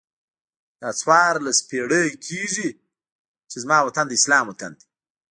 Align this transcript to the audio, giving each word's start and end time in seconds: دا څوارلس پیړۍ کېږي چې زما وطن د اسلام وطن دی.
دا 0.81 0.89
څوارلس 0.99 1.59
پیړۍ 1.69 2.09
کېږي 2.25 2.69
چې 3.49 3.55
زما 3.63 3.77
وطن 3.87 4.05
د 4.07 4.11
اسلام 4.19 4.45
وطن 4.47 4.71
دی. 4.77 4.85